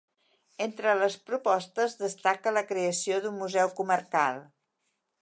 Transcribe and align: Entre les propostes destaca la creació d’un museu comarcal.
Entre 0.65 0.95
les 0.99 1.17
propostes 1.27 1.95
destaca 2.01 2.57
la 2.57 2.65
creació 2.73 3.23
d’un 3.27 3.39
museu 3.45 3.75
comarcal. 3.83 4.47